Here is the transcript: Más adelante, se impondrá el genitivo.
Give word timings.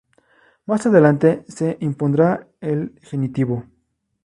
Más 0.65 0.83
adelante, 0.87 1.45
se 1.47 1.77
impondrá 1.79 2.47
el 2.59 2.99
genitivo. 3.03 3.65